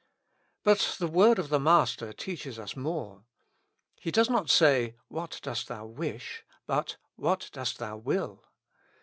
[0.63, 3.23] But the word of the Master teaches us more.
[3.99, 6.43] He does not say, What dost thou wish?
[6.65, 8.43] but, What dost thou will?